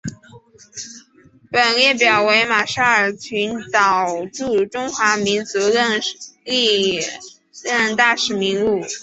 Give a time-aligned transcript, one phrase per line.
[1.51, 5.51] 本列表为马绍尔群岛驻中华民国
[6.43, 6.95] 历
[7.63, 8.81] 任大使名录。